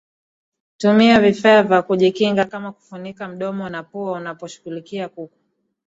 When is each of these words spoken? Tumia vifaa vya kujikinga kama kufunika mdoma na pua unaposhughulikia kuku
Tumia 0.77 1.19
vifaa 1.19 1.63
vya 1.63 1.81
kujikinga 1.81 2.45
kama 2.45 2.71
kufunika 2.71 3.27
mdoma 3.27 3.69
na 3.69 3.83
pua 3.83 4.11
unaposhughulikia 4.11 5.09
kuku 5.09 5.37